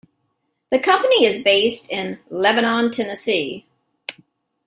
[0.71, 3.67] The company is based in Lebanon, Tennessee.